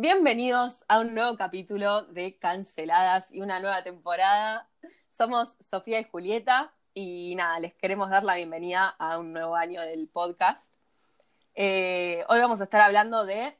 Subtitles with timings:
[0.00, 4.70] Bienvenidos a un nuevo capítulo de Canceladas y una nueva temporada.
[5.10, 9.80] Somos Sofía y Julieta y nada, les queremos dar la bienvenida a un nuevo año
[9.80, 10.72] del podcast.
[11.56, 13.58] Eh, hoy vamos a estar hablando de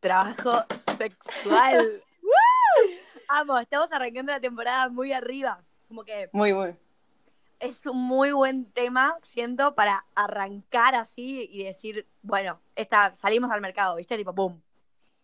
[0.00, 0.62] trabajo
[0.98, 2.02] sexual.
[3.26, 5.64] Vamos, estamos arrancando la temporada muy arriba.
[5.88, 6.76] Como que muy, muy.
[7.60, 13.62] es un muy buen tema, siento, para arrancar así y decir, bueno, esta, salimos al
[13.62, 14.18] mercado, ¿viste?
[14.18, 14.62] Tipo, boom.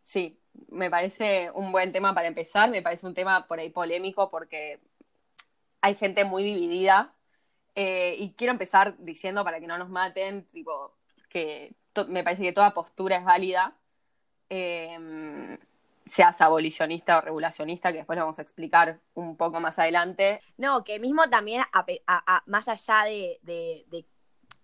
[0.07, 0.39] Sí,
[0.69, 4.79] me parece un buen tema para empezar, me parece un tema por ahí polémico porque
[5.81, 7.13] hay gente muy dividida
[7.75, 10.95] eh, y quiero empezar diciendo para que no nos maten, tipo,
[11.29, 11.75] que
[12.07, 13.77] me parece que toda postura es válida,
[14.49, 15.59] eh,
[16.07, 20.41] seas abolicionista o regulacionista, que después vamos a explicar un poco más adelante.
[20.57, 24.07] No, que mismo también, a más allá de,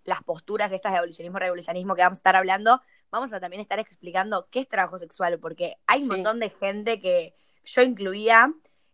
[0.05, 2.81] las posturas estas de abolicionismo, revolucionismo que vamos a estar hablando,
[3.13, 6.09] vamos a también estar explicando qué es trabajo sexual, porque hay un Sí.
[6.09, 8.51] montón de gente que yo incluía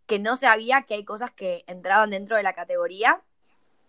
[0.07, 3.21] que no sabía que hay cosas que entraban dentro de la categoría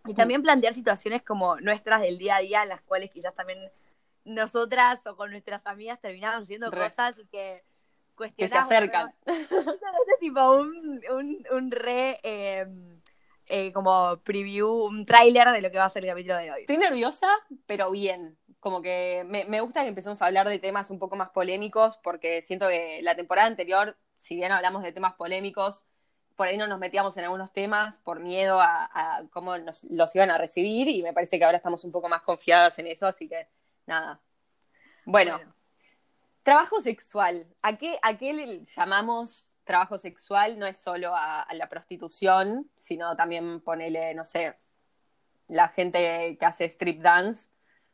[0.07, 3.59] y también plantear situaciones como nuestras del día a día en las cuales quizás también
[4.25, 6.83] nosotras o con nuestras amigas terminamos haciendo Re.
[6.89, 7.63] cosas que Que
[8.15, 8.67] se cuestionamos.
[8.71, 9.15] acercan.
[9.27, 12.67] Es tipo un, un, un re eh,
[13.47, 16.61] eh, como preview, un tráiler de lo que va a ser el capítulo de hoy.
[16.61, 17.29] Estoy nerviosa,
[17.67, 18.37] pero bien.
[18.61, 21.99] Como que me, me gusta que empecemos a hablar de temas un poco más polémicos,
[22.03, 25.85] porque siento que la temporada anterior, si bien hablamos de temas polémicos,
[26.37, 30.15] por ahí no nos metíamos en algunos temas por miedo a, a cómo nos, los
[30.15, 33.07] iban a recibir, y me parece que ahora estamos un poco más confiadas en eso,
[33.07, 33.49] así que
[33.87, 34.21] nada.
[35.05, 35.41] Bueno,
[36.43, 37.47] trabajo sexual.
[37.63, 40.59] ¿A qué, ¿A qué le llamamos trabajo sexual?
[40.59, 44.57] No es solo a, a la prostitución, sino también ponele, no sé,
[45.49, 47.51] la gente que hace strip dance,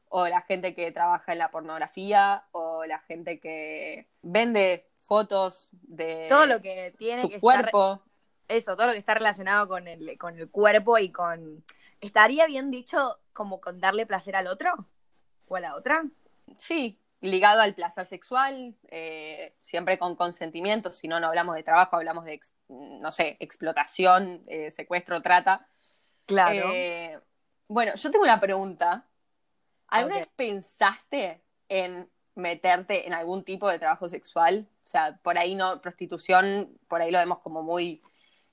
[0.08, 6.26] o la gente que trabaja en la pornografía, o la gente que vende fotos de
[6.28, 8.02] todo lo que tiene su que estar, cuerpo.
[8.48, 11.64] eso, todo lo que está relacionado con el, con el cuerpo y con...
[12.00, 14.86] ¿Estaría bien dicho como con darle placer al otro?
[15.48, 16.05] ¿O a la otra?
[16.56, 21.96] Sí, ligado al placer sexual, eh, siempre con consentimiento, si no, no hablamos de trabajo,
[21.96, 25.66] hablamos de, ex- no sé, explotación, eh, secuestro, trata.
[26.27, 26.70] Claro.
[26.72, 27.18] Eh,
[27.68, 29.06] bueno, yo tengo una pregunta.
[29.89, 30.17] ¿Alguna Ok.
[30.17, 34.69] vez pensaste en meterte en algún tipo de trabajo sexual?
[34.85, 38.02] O sea, por ahí no, prostitución, por ahí lo vemos como muy,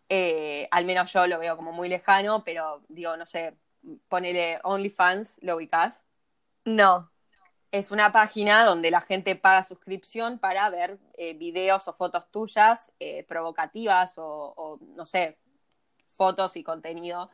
[0.09, 3.57] eh, al menos yo lo veo como muy lejano, pero digo, no sé,
[4.09, 6.05] ponele OnlyFans, ¿lo ubicás?
[6.65, 7.09] no.
[7.71, 12.91] Es una página donde la gente paga suscripción para ver eh, videos o fotos tuyas
[12.99, 14.23] eh, provocativas o,
[14.55, 15.39] o, no sé,
[16.15, 17.31] fotos y contenido.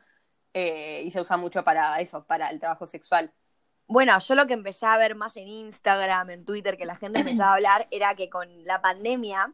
[0.54, 3.34] y se usa mucho para eso, para el trabajo sexual.
[3.90, 7.22] Bueno, yo lo que empecé a ver más en Instagram, en Twitter, que la gente
[7.22, 9.52] empezaba a hablar, era que con la pandemia,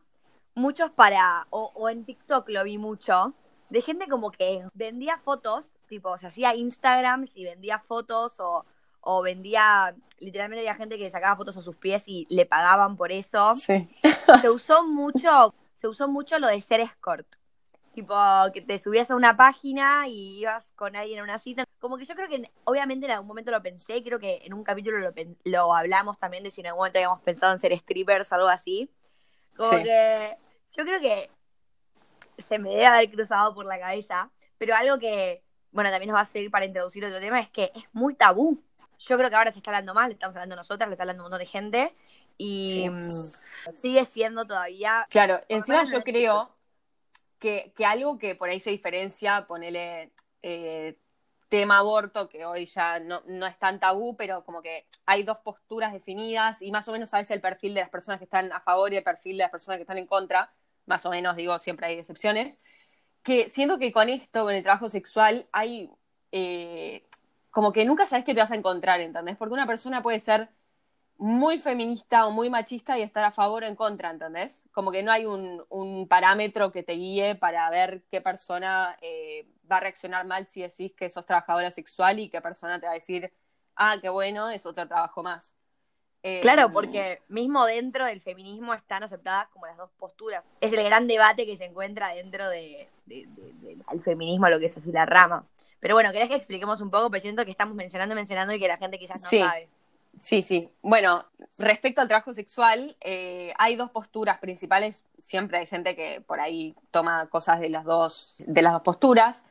[0.55, 3.33] muchos para, o, o en TikTok lo vi mucho,
[3.69, 8.65] de gente como que vendía fotos, tipo, se hacía Instagrams y vendía fotos o,
[8.99, 13.13] o vendía, literalmente había gente que sacaba fotos a sus pies y le pagaban por
[13.13, 13.55] eso.
[13.55, 13.87] Sí.
[14.41, 17.25] Se usó mucho, se usó mucho lo de ser escort.
[17.95, 18.13] Tipo,
[18.53, 21.63] que te subías a una página y ibas con alguien a una cita.
[21.79, 24.63] Como que yo creo que, obviamente en algún momento lo pensé, creo que en un
[24.65, 25.13] capítulo lo,
[25.45, 28.47] lo hablamos también de si en algún momento habíamos pensado en ser strippers o algo
[28.49, 28.91] así.
[29.55, 29.83] Como Sí.
[29.83, 30.37] que
[30.75, 31.31] yo creo que
[32.37, 35.41] se me debe haber cruzado por la cabeza, pero algo que,
[35.71, 38.61] bueno, también nos va a servir para introducir otro tema es que es muy tabú.
[38.99, 41.23] Yo creo que ahora se está hablando más, le estamos hablando nosotras, le está hablando
[41.23, 41.95] un montón de gente
[42.37, 42.89] y Sí.
[42.89, 46.49] mm, sigue siendo todavía Claro, encima yo creo
[47.39, 50.97] que, algo que por ahí se diferencia, ponele eh,
[51.49, 55.37] tema aborto, que hoy ya no, no es tan tabú, pero como que hay dos
[55.39, 58.61] posturas definidas y más o menos sabes el perfil de las personas que están a
[58.61, 60.53] favor y el perfil de las personas que están en contra,
[60.85, 62.57] más o menos digo, siempre hay excepciones,
[63.23, 65.89] que siento que con esto, con el trabajo sexual, hay
[66.31, 67.05] eh,
[67.51, 69.37] como que nunca sabes qué te vas a encontrar, ¿entendés?
[69.37, 70.49] Porque una persona puede ser
[71.17, 74.65] muy feminista o muy machista y estar a favor o en contra, ¿entendés?
[74.73, 79.47] Como que no hay un, un parámetro que te guíe para ver qué persona eh,
[79.71, 82.91] va a reaccionar mal si decís que sos trabajadora sexual y qué persona te va
[82.91, 83.31] a decir,
[83.75, 85.55] ah, qué bueno, es otro trabajo más.
[86.21, 90.43] Eh, Claro, porque mismo dentro del feminismo están aceptadas como las dos posturas.
[90.59, 94.59] Es el gran debate que se encuentra dentro de, de- de- de- del feminismo, lo
[94.59, 95.45] que es así la rama.
[95.79, 97.05] Pero bueno, ¿querés que expliquemos un poco?
[97.09, 99.39] Porque siento que estamos mencionando, mencionando y que la gente quizás no Sí.
[99.39, 99.69] sabe.
[100.19, 100.69] Sí, sí.
[100.81, 101.25] Bueno,
[101.57, 105.05] respecto al trabajo sexual, eh, hay dos posturas principales.
[105.17, 109.43] Siempre hay gente que por ahí toma cosas de las dos, de las dos posturas,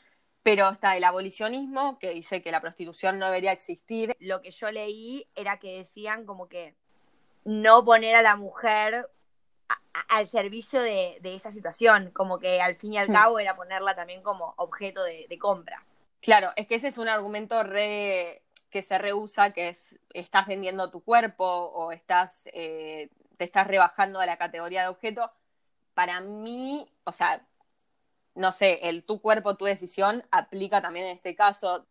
[0.43, 4.17] pero está el abolicionismo, que dice que la prostitución no debería existir.
[4.21, 6.75] Lo que yo leí era que decían como que
[7.45, 9.09] no poner a la mujer
[9.69, 13.13] a- al servicio de, esa situación, como que al fin y al hmm.
[13.13, 15.85] cabo era ponerla también como objeto de, compra.
[16.21, 18.44] Claro, es que ese es un argumento re
[18.75, 24.19] que se rehúsa, que es estás vendiendo tu cuerpo o estás eh, te estás rebajando
[24.19, 25.31] a la categoría de objeto.
[25.95, 27.47] Para mí, o sea,
[28.35, 31.87] no sé, el tu cuerpo, tu decisión aplica también en este caso.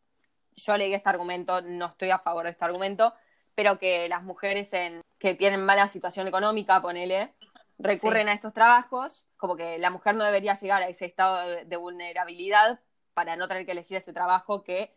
[0.57, 3.13] Yo leí este argumento, no estoy a favor de este argumento,
[3.55, 7.33] pero que las mujeres en, que tienen mala situación económica, ponele,
[7.79, 11.77] recurren a estos trabajos, como que la mujer no debería llegar a ese estado de,
[11.77, 12.81] vulnerabilidad
[13.13, 14.93] para no tener que elegir ese trabajo que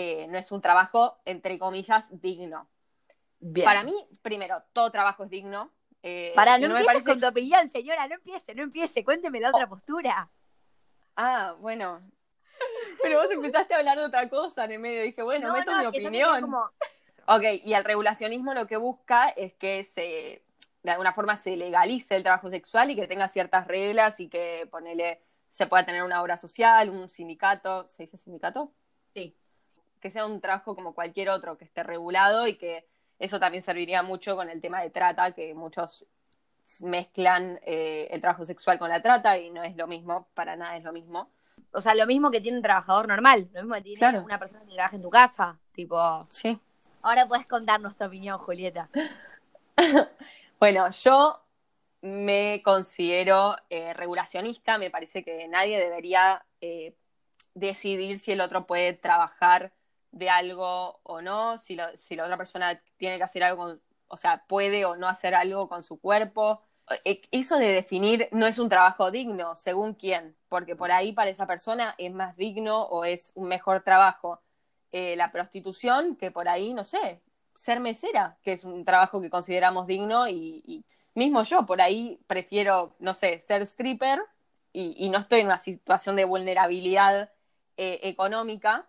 [0.00, 2.68] eh, no es un trabajo, entre comillas, digno.
[3.64, 5.72] Para mí, primero, todo trabajo es digno.
[6.04, 9.64] Eh, para, no, empieces con tu opinión, señora, no empiece, no empiece, cuénteme la otra
[9.64, 9.68] oh.
[9.70, 10.30] postura.
[11.16, 12.00] Ah, bueno.
[13.02, 15.86] Pero vos empezaste a hablar de otra cosa en el medio, dije, bueno, meto mi
[15.86, 16.54] opinión.
[17.26, 20.44] Ok, y el regulacionismo lo que busca es que se
[20.82, 24.68] de alguna forma se legalice el trabajo sexual y que tenga ciertas reglas y que
[24.70, 28.72] ponele, se pueda tener una obra social, un sindicato, ¿se dice sindicato?
[30.00, 32.86] Que sea un trabajo como cualquier otro, que esté regulado y que
[33.18, 36.06] eso también serviría mucho con el tema de trata, que muchos
[36.82, 40.76] mezclan eh, el trabajo sexual con la trata y no es lo mismo, para nada
[40.76, 41.30] es lo mismo.
[41.72, 44.64] O sea, lo mismo que tiene un trabajador normal, lo mismo que tiene una persona
[44.64, 46.26] que trabaja en tu casa, tipo.
[46.30, 46.58] Sí.
[47.02, 48.88] Ahora puedes contarnos tu opinión, Julieta.
[50.60, 51.40] Bueno, yo
[52.00, 56.96] me considero eh, regulacionista, me parece que nadie debería eh,
[57.54, 59.72] decidir si el otro puede trabajar
[60.10, 63.78] de algo o no, si, si la otra persona tiene que hacer algo,
[64.08, 66.62] o sea, puede o no hacer algo con su cuerpo.
[67.04, 71.30] E, eso de definir no es un trabajo digno, según quién, porque por ahí para
[71.30, 74.40] esa persona es más digno o es un mejor trabajo
[74.92, 77.20] eh, la prostitución que por ahí, no sé,
[77.54, 80.84] ser mesera, que es un trabajo que consideramos digno y,
[81.14, 84.22] mismo yo por ahí prefiero, no sé, ser stripper
[84.72, 87.32] y, no estoy en una situación de vulnerabilidad
[87.76, 88.88] eh, económica,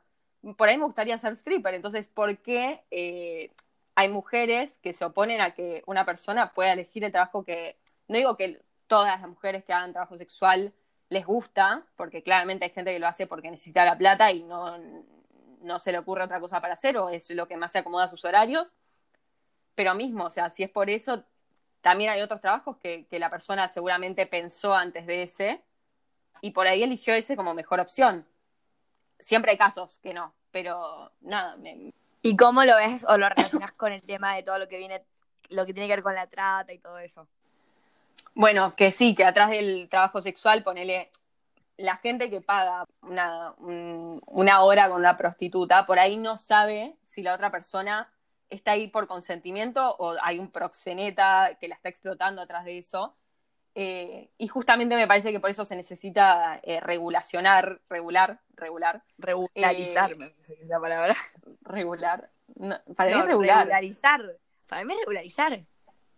[0.57, 1.74] por ahí me gustaría ser stripper.
[1.74, 3.51] Entonces, ¿por qué eh,
[3.95, 7.77] hay mujeres que se oponen a que una persona pueda elegir el trabajo que,
[8.07, 10.74] no digo que todas las mujeres que hagan trabajo sexual
[11.09, 14.77] les gusta, porque claramente hay gente que lo hace porque necesita la plata y no,
[15.62, 18.06] no se le ocurre otra cosa para hacer o es lo que más se acomoda
[18.06, 18.75] a sus horarios.
[19.75, 21.24] Pero mismo, o sea, si es por eso,
[21.81, 25.63] también hay otros trabajos que, la persona seguramente pensó antes de ese
[26.42, 28.27] y por ahí eligió ese como mejor opción.
[29.19, 31.57] Siempre hay casos que no, pero nada.
[32.21, 35.04] ¿Y cómo lo ves o lo relacionas con el tema de todo lo que viene,
[35.50, 37.27] lo que tiene que ver con la trata y todo eso?
[38.33, 41.12] Bueno, que sí, que atrás del trabajo sexual, ponele,
[41.77, 47.21] la gente que paga una, una hora con una prostituta, por ahí no sabe si
[47.21, 48.10] la otra persona
[48.50, 53.16] está ahí por consentimiento o hay un proxeneta que la está explotando atrás de eso.
[53.75, 59.04] Eh, y justamente me parece que por eso se necesita eh, regulacionar, regular, regular.
[59.18, 61.16] Regularizar, me parece que es la palabra.
[61.62, 62.30] Regular.
[62.95, 63.66] para mí es regular.
[63.66, 64.21] Regularizar.
[64.68, 65.66] Para mí es regularizar.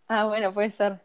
[0.08, 1.00] Ah, bueno, puede ser.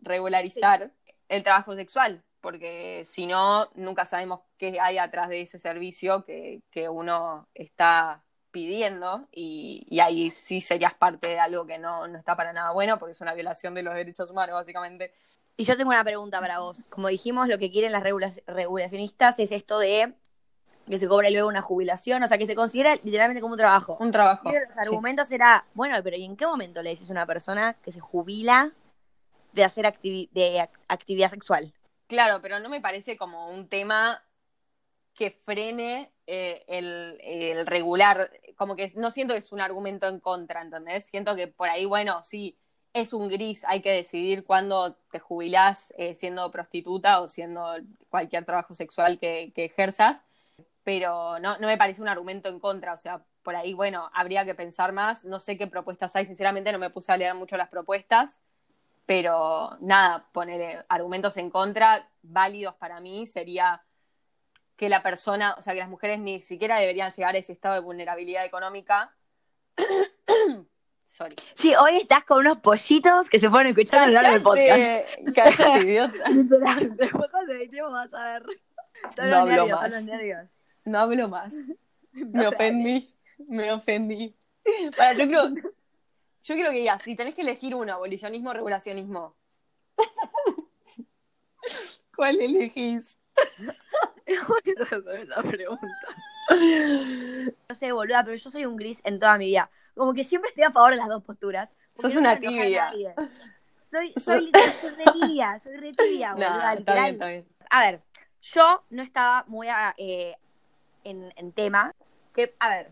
[0.00, 0.90] Regularizar
[1.28, 6.60] el trabajo sexual porque si no, nunca sabemos qué hay atrás de ese servicio que,
[6.90, 12.72] uno está pidiendo y, ahí sí serías parte de algo que no, está para nada
[12.72, 15.14] bueno porque es una violación de los derechos humanos, básicamente.
[15.56, 16.78] Y yo tengo una pregunta para vos.
[16.88, 20.14] Como dijimos, lo que quieren las regulacionistas es esto de
[20.88, 23.96] que se cobre luego una jubilación, o sea, que se considera literalmente como un trabajo.
[24.00, 24.50] Un trabajo.
[24.50, 27.92] los argumentos será, bueno, pero ¿y en qué momento le dices a una persona que
[27.92, 28.72] se jubila
[29.52, 31.72] de hacer de actividad sexual?
[32.08, 34.22] Claro, pero no me parece como un tema
[35.14, 40.62] que frene eh, el, regular, como que no siento que es un argumento en contra,
[40.62, 41.04] ¿entendés?
[41.04, 42.58] Siento que por ahí, bueno, sí,
[42.94, 47.74] es un gris, hay que decidir cuándo te jubilás eh, siendo prostituta o siendo
[48.10, 50.24] cualquier trabajo sexual que, que ejerzas,
[50.84, 54.44] pero no, no me parece un argumento en contra, o sea, por ahí, bueno, habría
[54.44, 57.56] que pensar más, no sé qué propuestas hay, sinceramente no me puse a leer mucho
[57.56, 58.42] las propuestas,
[59.06, 63.82] pero nada, poner argumentos en contra válidos para mí sería
[64.76, 67.74] que la persona, o sea, que las mujeres ni siquiera deberían llegar a ese estado
[67.74, 69.14] de vulnerabilidad económica.
[71.12, 71.36] Sorry.
[71.54, 75.34] Sí, hoy estás con unos pollitos que se ponen escuchando a lo largo del podcast.
[75.34, 76.30] Cállate, idiota.
[76.30, 78.42] Literal, después cuando editemos vas a ver.
[79.30, 79.94] no hablo más.
[80.84, 81.54] No hablo más.
[82.12, 83.14] me ofendí.
[83.46, 84.34] Me ofendí.
[84.96, 85.48] Para, yo creo,
[86.42, 89.36] yo quiero que digas, si tenés que elegir uno, abolicionismo o regulacionismo,
[92.16, 93.16] ¿cuál elegís?
[94.26, 95.86] esa pregunta.
[97.68, 99.70] No sé, boluda, pero yo soy un gris en toda mi vida.
[99.96, 101.70] Como que siempre estoy a favor de las dos posturas.
[101.94, 102.92] Sos una tibia.
[103.90, 107.46] soy, soy, soy retía, soy retía, No, boluda, está bien, está bien.
[107.70, 108.00] A ver,
[108.42, 110.36] yo no estaba muy a- eh,
[111.04, 111.94] en, en tema.
[112.34, 112.90] Que, a ver,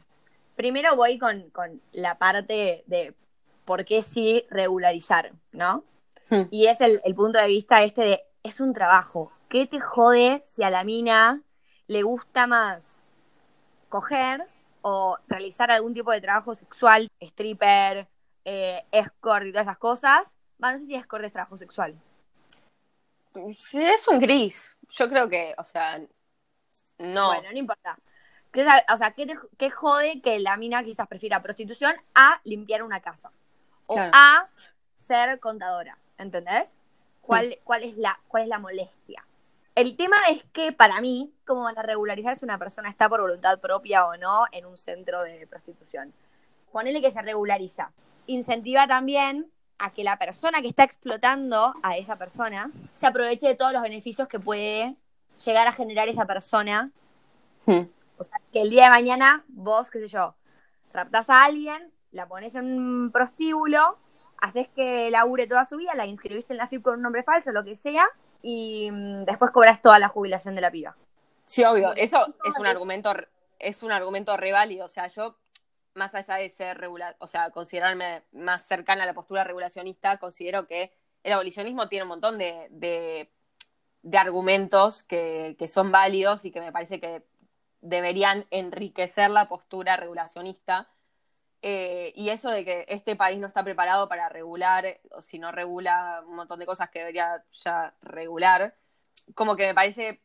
[0.56, 3.14] primero voy con, con la parte de
[3.64, 5.84] por qué sí regularizar, ¿no?
[6.28, 6.42] Hmm.
[6.50, 9.32] Y es el, el punto de vista este de, es un trabajo.
[9.48, 11.40] ¿Qué te jode si a la mina
[11.86, 13.00] le gusta más
[13.88, 14.46] coger
[14.82, 18.08] o realizar algún tipo de trabajo sexual, stripper,
[18.44, 20.34] eh, escort y todas esas cosas?
[20.62, 21.94] Va, no sé si escort es trabajo sexual.
[23.58, 24.76] Sí, es un gris.
[24.90, 26.00] Yo creo que, o sea,
[26.98, 27.26] no.
[27.28, 27.98] Bueno, no importa.
[28.52, 32.40] ¿Qué sa- o sea, ¿qué, te- qué jode que la mina quizás prefiera prostitución a
[32.44, 33.30] limpiar una casa?
[33.86, 34.10] O Claro.
[34.12, 34.48] a
[34.96, 36.68] ser contadora, ¿entendés?
[37.22, 39.24] ¿Cuál, cuál, es la, ¿Cuál es la molestia?
[39.80, 43.22] El tema es que para mí, ¿cómo van a regularizar si una persona está por
[43.22, 46.12] voluntad propia o no en un centro de prostitución?
[46.70, 47.90] Ponele que se regulariza.
[48.26, 53.54] Incentiva también a que la persona que está explotando a esa persona se aproveche de
[53.54, 54.96] todos los beneficios que puede
[55.46, 56.90] llegar a generar esa persona
[57.64, 57.88] Hmm.
[58.18, 60.34] o sea, que el día de mañana vos, qué sé yo,
[60.92, 63.96] raptás a alguien, la pones en un prostíbulo,
[64.38, 67.50] haces que labure toda su vida, la inscribiste en la FIP con un nombre falso,
[67.52, 68.06] lo que sea,
[68.42, 70.96] y mm, después cobras toda la jubilación de la piba.
[71.46, 71.92] Sí, obvio.
[71.96, 73.12] Eso es un argumento,
[73.58, 74.86] es un argumento re válido.
[74.86, 75.36] O sea, yo,
[75.94, 80.66] más allá de ser regular, o sea, considerarme más cercana a la postura regulacionista, considero
[80.66, 80.92] que
[81.22, 83.30] el abolicionismo tiene un montón de, de,
[84.02, 87.24] de argumentos que, que son válidos y que me parece que
[87.80, 90.88] deberían enriquecer la postura regulacionista.
[91.62, 95.52] Eh, y eso de que este país no está preparado para regular, o si no
[95.52, 98.74] regula un montón de cosas que debería ya regular,
[99.34, 100.22] como que me parece,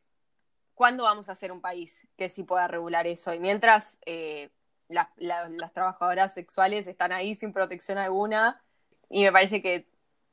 [0.75, 3.33] ¿cuándo vamos a ser un país que sí pueda regular eso?
[3.33, 4.51] Y mientras eh,
[4.89, 8.61] las, la- las trabajadoras sexuales están ahí sin protección alguna,
[9.09, 9.87] y me parece que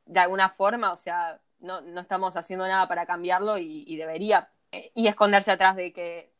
[0.06, 4.50] de alguna forma, o sea, no, no estamos haciendo nada para cambiarlo y, y debería.
[4.72, 6.31] Eh, y esconderse atrás de que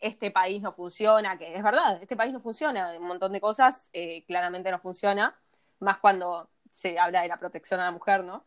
[0.00, 3.90] este país no funciona, que es verdad, este país no funciona, un montón de cosas
[3.92, 5.38] eh, claramente no funciona,
[5.78, 8.44] más cuando se habla de la protección a la mujer, ¿no?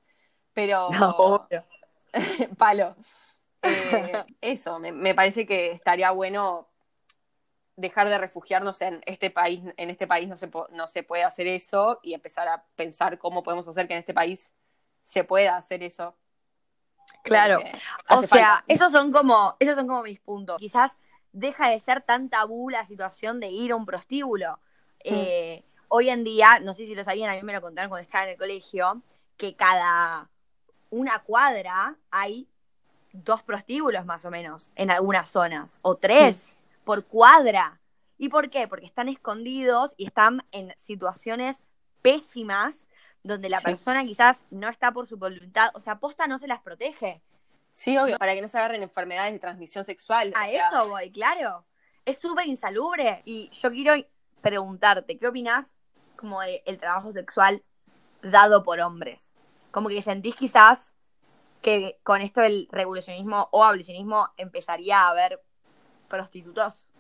[0.54, 0.90] Pero
[2.58, 2.96] palo.
[3.62, 6.68] Eh, eso, me, me parece que estaría bueno
[7.76, 11.48] dejar de refugiarnos en este país, en este país no se, no se puede hacer
[11.48, 14.54] eso y empezar a pensar cómo podemos hacer que en este país
[15.04, 16.16] se pueda hacer eso.
[17.24, 17.60] Claro.
[18.10, 18.64] O sea, falta.
[18.68, 20.58] esos son como, esos son como mis puntos.
[20.60, 20.92] Quizás
[21.34, 24.60] deja de ser tan tabú la situación de ir a un prostíbulo.
[25.04, 28.04] Eh, hoy en día, no sé si lo sabían, a mí me lo contaron cuando
[28.04, 29.02] estaba en el colegio,
[29.36, 30.30] que cada
[30.90, 32.48] una cuadra hay
[33.12, 37.80] dos prostíbulos más o menos en algunas zonas, o tres por cuadra.
[38.18, 38.68] ¿Y por qué?
[38.68, 41.62] Porque están escondidos y están en situaciones
[42.02, 42.88] pésimas
[43.24, 43.66] donde la Sí.
[43.66, 47.22] persona quizás no está por su voluntad, o sea, posta no se las protege.
[47.74, 50.32] Sí, obvio, para que no se agarren enfermedades de transmisión sexual.
[50.36, 51.66] A o sea, eso voy, claro.
[52.06, 53.24] Es súper insalubre.
[53.26, 53.96] Y yo quiero
[54.42, 55.74] preguntarte, ¿qué opinas
[56.16, 57.64] como del trabajo sexual
[58.22, 59.34] dado por hombres?
[59.72, 60.94] Como que sentís quizás
[61.64, 65.42] que con esto del revolucionismo o abolicionismo empezaría a haber
[66.08, 66.92] prostitutos.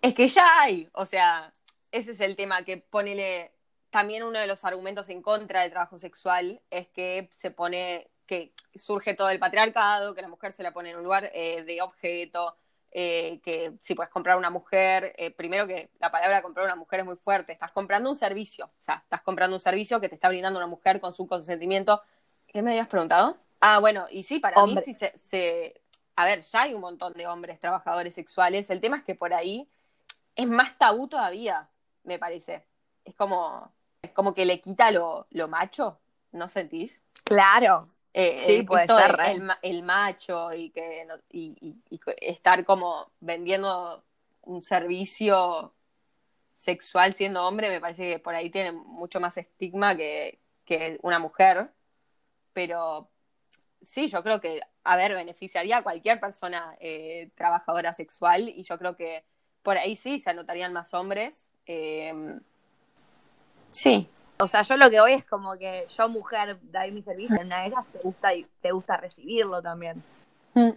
[0.00, 1.52] Es que ya hay, o sea,
[1.92, 3.52] ese es el tema que ponele
[3.90, 8.52] también uno de los argumentos en contra del trabajo sexual es que se pone que
[8.76, 11.82] surge todo el patriarcado, que la mujer se la pone en un lugar eh, de
[11.82, 12.56] objeto,
[12.92, 17.00] eh, que si puedes comprar una mujer, eh, primero que la palabra comprar una mujer
[17.00, 20.14] es muy fuerte, estás comprando un servicio, o sea, estás comprando un servicio que te
[20.14, 22.00] está brindando una mujer con su consentimiento.
[22.46, 23.34] ¿Qué me habías preguntado?
[23.60, 24.76] Ah, bueno, y sí, para Hombre.
[24.76, 25.80] mí sí se, se...
[26.14, 29.34] A ver, ya hay un montón de hombres trabajadores sexuales, el tema es que por
[29.34, 29.68] ahí
[30.36, 31.68] es más tabú todavía,
[32.04, 32.66] me parece.
[33.04, 35.98] Es como, es como que le quita lo, lo macho,
[36.32, 37.02] ¿no sentís?
[37.24, 37.88] Claro.
[38.14, 41.98] Eh, Sí, eh, puede ser, el, ma- el macho y que no- y, y- y
[41.98, 44.02] co- estar como vendiendo
[44.42, 45.72] un servicio
[46.54, 51.18] sexual siendo hombre me parece que por ahí tiene mucho más estigma que, que una
[51.18, 51.70] mujer.
[52.52, 53.08] Pero
[53.82, 58.78] sí yo creo que a ver beneficiaría a cualquier persona eh, trabajadora sexual y yo
[58.78, 59.24] creo que
[59.62, 62.12] por ahí sí se anotarían más hombres eh,
[63.70, 64.08] sí
[64.40, 67.46] O sea, yo lo que voy es como que yo, mujer, doy mi servicio en
[67.46, 70.02] una de ellas, te gusta, y te gusta recibirlo también.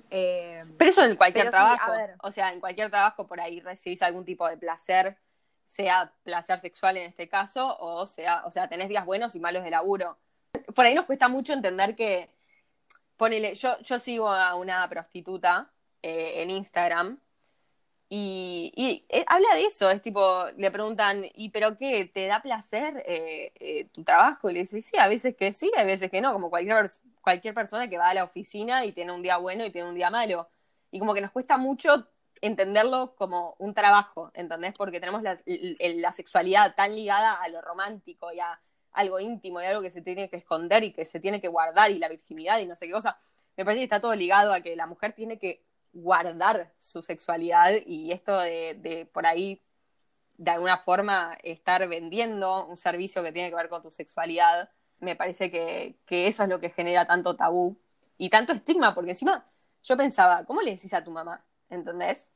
[0.09, 1.91] Eh, Pero eso en cualquier sí, trabajo.
[2.23, 5.17] O sea, en cualquier trabajo por ahí recibís algún tipo de placer,
[5.65, 9.63] sea placer sexual en este caso, o sea, o sea, tenés días buenos y malos
[9.63, 10.17] de laburo.
[10.75, 12.29] Por ahí nos cuesta mucho entender que,
[13.17, 17.19] ponele, yo, yo sigo a una prostituta eh, en Instagram
[18.13, 22.03] Y, eh, habla de eso, es tipo, le preguntan, ¿y pero qué?
[22.13, 24.49] ¿Te da placer eh, eh, tu trabajo?
[24.49, 26.91] Y le dice, sí, a veces que sí, a veces que no, como cualquier,
[27.21, 29.95] cualquier persona que va a la oficina y tiene un día bueno y tiene un
[29.95, 30.49] día malo.
[30.91, 32.05] Y como que nos cuesta mucho
[32.41, 34.73] entenderlo como un trabajo, ¿entendés?
[34.73, 38.59] Porque tenemos la, la sexualidad tan ligada a lo romántico y a
[38.91, 41.91] algo íntimo y algo que se tiene que esconder y que se tiene que guardar
[41.91, 43.17] y la virginidad y no sé qué cosa.
[43.55, 45.63] Me parece que está todo ligado a que la mujer tiene que
[45.93, 49.61] guardar su sexualidad y esto de, por ahí
[50.37, 54.69] de alguna forma estar vendiendo un servicio que tiene que ver con tu sexualidad,
[54.99, 57.77] me parece que, eso es lo que genera tanto tabú
[58.17, 59.45] y tanto estigma, porque encima
[59.83, 61.43] yo pensaba, ¿cómo le decís a tu mamá?
[61.69, 62.29] ¿Entendés?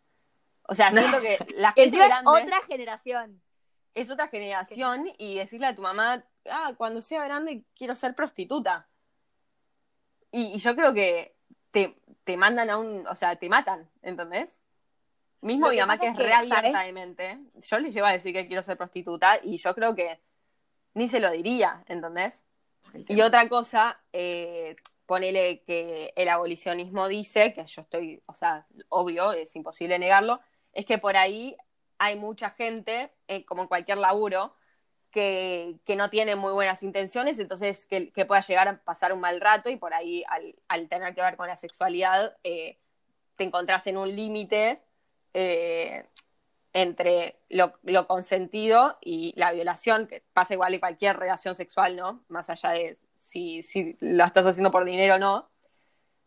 [0.63, 3.41] O sea, siento que la gente es otra generación.
[3.93, 8.87] Es otra generación y decirle a tu mamá, ah, cuando sea grande quiero ser prostituta.
[10.31, 11.34] y yo creo que
[12.23, 14.61] te, mandan a un, o sea, te matan, ¿entendés?
[15.41, 19.39] Mismo mi mamá que es, real yo le llevo a decir que quiero ser prostituta
[19.43, 20.19] y yo creo que
[20.93, 22.45] ni se lo diría, ¿entendés?
[23.09, 29.33] Y otra cosa, eh, ponele que el abolicionismo dice, que yo estoy, o sea, obvio,
[29.33, 30.39] es imposible negarlo,
[30.71, 31.57] es que por ahí
[31.97, 34.55] hay mucha gente, eh, como en cualquier laburo,
[35.15, 39.69] que, no tiene muy buenas intenciones, entonces que, pueda llegar a pasar un mal rato
[39.69, 40.25] y por ahí
[40.67, 42.77] al, tener que ver con la sexualidad eh,
[43.37, 44.81] te encontrás en un límite
[45.33, 46.05] eh,
[46.73, 47.73] entre lo,
[48.07, 52.25] consentido y la violación, que pasa igual en cualquier relación sexual, ¿no?
[52.27, 55.49] Más allá de si, si lo estás haciendo por dinero o no.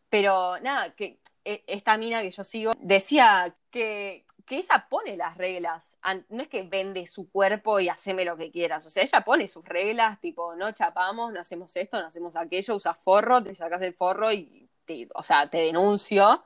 [0.09, 5.37] Pero nada, que e, esta mina que yo sigo decía que, que ella pone las
[5.37, 5.97] reglas.
[6.28, 8.85] No es que vende su cuerpo y haceme lo que quieras.
[8.87, 12.76] O sea, ella pone sus reglas, tipo, no chapamos, no hacemos esto, no hacemos aquello,
[12.76, 16.43] usas forro, te sacas el forro y, te, o sea, te denuncio.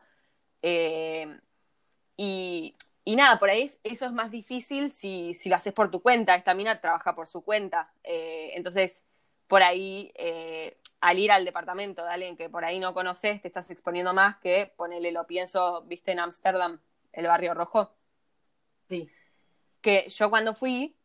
[0.62, 1.40] Eh,
[2.16, 2.75] y,
[3.06, 6.35] nada, por ahí eso es más difícil si, lo haces por tu cuenta.
[6.35, 7.92] Esta mina trabaja por su cuenta.
[8.04, 9.04] Eh, entonces,
[9.47, 13.48] por ahí, eh, al ir al departamento de alguien que por ahí no conoces, te
[13.48, 16.81] estás exponiendo más que ponele, lo pienso, viste, en Ámsterdam
[17.12, 17.94] el barrio rojo.
[18.88, 19.11] Sí.
[19.81, 20.96] Que yo cuando fui,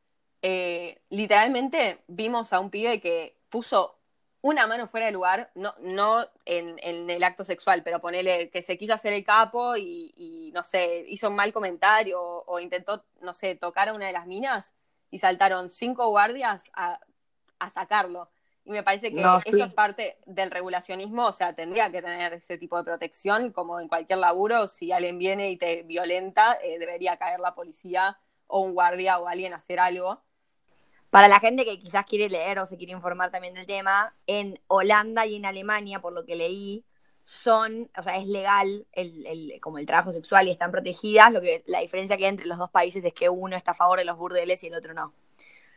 [0.41, 3.98] eh, literalmente vimos a un pibe que puso
[4.41, 8.78] una mano fuera de lugar, no, no en, el acto sexual, pero ponele que se
[8.78, 13.56] quiso hacer el capo y, no sé, hizo un mal comentario o, intentó, no sé,
[13.56, 14.74] tocar a una de las minas
[15.12, 17.00] y saltaron cinco guardias a,
[17.60, 18.30] a sacarlo.
[18.67, 22.58] Y me parece que eso es parte del regulacionismo, o sea, tendría que tener ese
[22.58, 27.15] tipo de protección, como en cualquier laburo, si alguien viene y te violenta, eh, debería
[27.15, 30.21] caer la policía o un guardia o alguien a hacer algo.
[31.10, 34.60] Para la gente que quizás quiere leer o se quiere informar también del tema, en
[34.67, 36.84] Holanda y en Alemania, por lo que leí,
[37.23, 41.32] son, o sea, es legal el, el, como el trabajo sexual y están protegidas.
[41.32, 43.75] Lo que la diferencia que hay entre los dos países es que uno está a
[43.75, 45.13] favor de los burdeles y el otro no.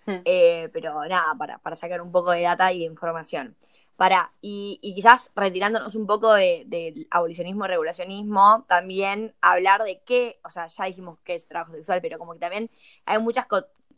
[0.06, 0.22] Hmm.
[0.24, 3.56] Eh, pero nada, para, para sacar un poco de data y de información.
[3.96, 10.48] Para, y, quizás retirándonos un poco del abolicionismo y regulacionismo, también hablar de qué, o
[10.48, 12.70] sea, ya dijimos que es trabajo sexual, pero como que también
[13.04, 13.46] hay muchas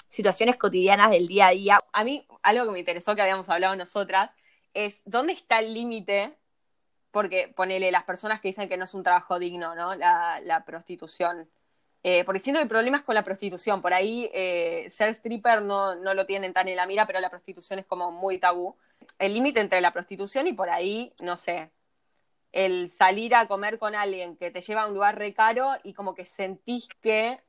[0.09, 1.79] situaciones cotidianas del día a día.
[1.93, 4.35] A mí, algo que me interesó que habíamos hablado nosotras,
[4.75, 6.37] es dónde está el límite,
[7.13, 9.95] porque ponele las personas que dicen que no es un trabajo digno, ¿no?
[9.95, 11.49] La, la prostitución.
[12.05, 13.81] Eh, porque siento que hay problemas con la prostitución.
[13.81, 17.31] Por ahí eh, ser stripper no, no lo tienen tan en la mira, pero la
[17.31, 18.77] prostitución es como muy tabú.
[19.19, 21.71] El límite entre la prostitución y por ahí, no sé,
[22.51, 25.95] el salir a comer con alguien que te lleva a un lugar re caro y
[25.95, 27.41] como que sentís que,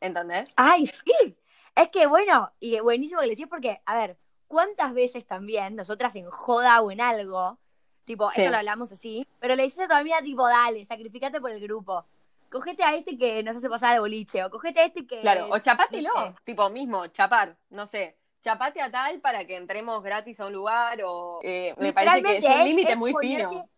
[0.00, 0.52] ¿entendés?
[0.56, 1.36] Ay, sí.
[1.74, 4.16] Es que bueno, y buenísimo que le decís porque, a ver,
[4.48, 7.58] ¿cuántas veces también nosotras en joda o en algo,
[8.04, 11.50] tipo, esto lo hablamos así, pero le dices a tu amiga tipo, dale, sacrificate por
[11.50, 12.06] el grupo
[12.52, 15.20] cogete a este que nos hace pasar al boliche, o cogete a este que.
[15.20, 18.18] Claro, o chapátelo, tipo mismo, chapar, no sé.
[18.42, 21.40] Chapate a tal para que entremos gratis a un lugar, o.
[21.42, 23.68] Eh, me parece que es un límite muy fino.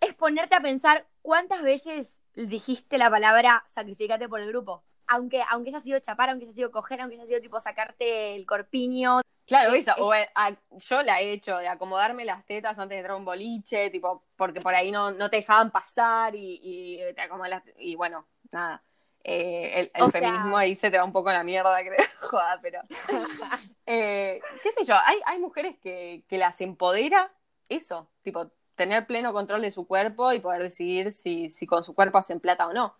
[0.00, 4.84] Es ponerte a pensar cuántas veces dijiste la palabra sacrificate por el grupo.
[5.08, 8.46] Aunque, aunque haya sido chapar, aunque haya sido coger, aunque haya sido tipo sacarte el
[8.46, 10.28] corpiño, Claro, eso, o eh,
[10.76, 14.22] yo la he hecho, de acomodarme las tetas antes de entrar a un boliche, tipo,
[14.36, 18.82] porque por ahí no, no te dejaban pasar y, y te acomodas, y bueno, nada.
[19.24, 22.82] Eh, el, feminismo ahí se te va un poco la mierda, creo, joda, pero...
[23.86, 27.32] eh, qué sé yo, hay, hay mujeres que, que las empodera
[27.70, 31.94] eso, tipo, tener pleno control de su cuerpo y poder decidir si, si con su
[31.94, 32.94] cuerpo hacen plata o no.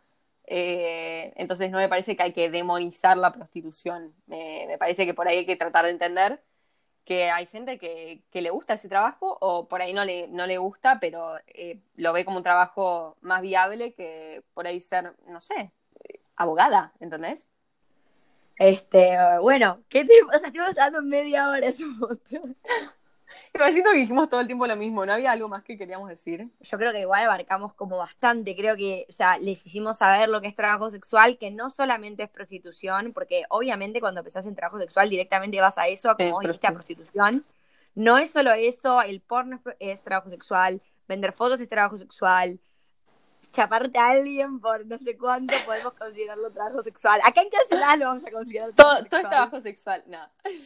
[0.50, 4.14] Eh, entonces no me parece que hay que demonizar la prostitución.
[4.26, 6.42] me parece que por ahí hay que tratar de entender
[7.04, 10.58] que hay gente que, le gusta ese trabajo o por ahí no le, no le
[10.58, 15.40] gusta, pero eh, lo ve como un trabajo más viable que por ahí ser, no
[15.40, 15.72] sé,
[16.36, 17.48] abogada, ¿entendés?
[18.56, 21.98] Este, bueno, ¿qué te sea, estuvimos hablando media hora, es un.
[23.58, 26.08] Me siento que dijimos todo el tiempo lo mismo, ¿no había algo más que queríamos
[26.08, 26.48] decir?
[26.60, 30.48] Yo creo que igual abarcamos como bastante, creo que, sea, les hicimos saber lo que
[30.48, 35.10] es trabajo sexual, que no solamente es prostitución, porque obviamente cuando empezás en trabajo sexual
[35.10, 37.44] directamente vas a eso, como Sí, dijiste, a prostitución.
[37.94, 42.60] No es solo eso, el porno es, trabajo sexual, vender fotos es trabajo sexual,
[43.52, 47.20] chaparte a alguien por no sé cuánto podemos considerarlo trabajo sexual.
[47.24, 50.30] Acá en Cancelada lo vamos a considerar Todo, todo es trabajo sexual, nada.
[50.44, 50.58] Eh,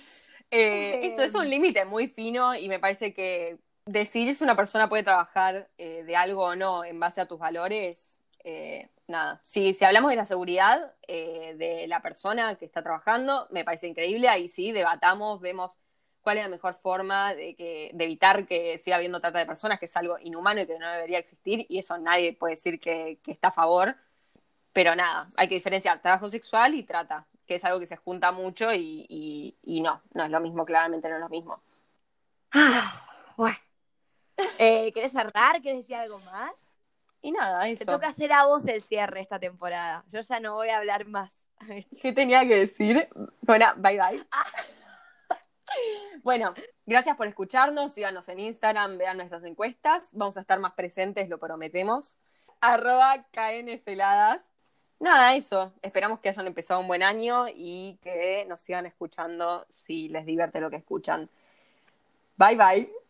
[0.52, 4.88] Eh, eso es un límite muy fino y me parece que decidir si una persona
[4.88, 9.40] puede trabajar eh, de algo o no en base a tus valores, eh, nada.
[9.44, 13.88] Si, si hablamos de la seguridad eh, de la persona que está trabajando, me parece
[13.88, 14.28] increíble.
[14.28, 15.78] Ahí sí, debatamos, vemos
[16.20, 19.78] cuál es la mejor forma de, que, de evitar que siga habiendo trata de personas,
[19.78, 23.18] que es algo inhumano y que no debería existir, y eso nadie puede decir que,
[23.24, 23.96] que está a favor.
[24.72, 28.32] Pero nada, hay que diferenciar trabajo sexual y trata, que es algo que se junta
[28.32, 31.62] mucho y, y, y no, no es lo mismo, claramente no es lo mismo.
[32.50, 33.56] Ah, bueno.
[34.58, 35.60] Eh, ¿Querés cerrar?
[35.60, 36.66] ¿Querés decir algo más?
[37.20, 37.84] Y nada, Te eso.
[37.84, 40.02] toca hacer a vos el cierre esta temporada.
[40.08, 41.30] Yo ya no voy a hablar más.
[42.00, 43.06] ¿Qué tenía que decir?
[43.42, 44.26] Bueno, bye bye.
[46.22, 46.54] Bueno,
[46.86, 47.92] gracias por escucharnos.
[47.92, 50.08] Síganos en Instagram, vean nuestras encuestas.
[50.14, 52.16] Vamos a estar más presentes, lo prometemos.
[52.62, 54.51] Arroba KNCeladas.
[55.02, 55.72] Nada, eso.
[55.82, 60.60] Esperamos que hayan empezado un buen año y que nos sigan escuchando si les divierte
[60.60, 61.28] lo que escuchan.
[62.36, 63.01] Bye bye.